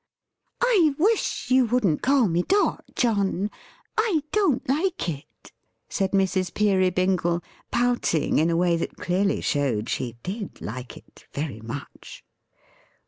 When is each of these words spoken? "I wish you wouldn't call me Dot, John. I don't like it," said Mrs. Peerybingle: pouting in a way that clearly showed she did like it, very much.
"I 0.63 0.95
wish 0.97 1.51
you 1.51 1.65
wouldn't 1.65 2.01
call 2.01 2.27
me 2.27 2.41
Dot, 2.41 2.83
John. 2.95 3.51
I 3.95 4.23
don't 4.31 4.67
like 4.67 5.07
it," 5.07 5.51
said 5.89 6.09
Mrs. 6.13 6.51
Peerybingle: 6.55 7.43
pouting 7.69 8.39
in 8.39 8.49
a 8.49 8.57
way 8.57 8.77
that 8.77 8.97
clearly 8.97 9.41
showed 9.41 9.89
she 9.89 10.17
did 10.23 10.59
like 10.59 10.97
it, 10.97 11.27
very 11.33 11.59
much. 11.61 12.25